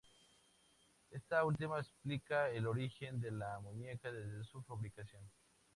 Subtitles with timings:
[1.11, 5.21] Esta última explica el origen de la muñeca desde su fabricación.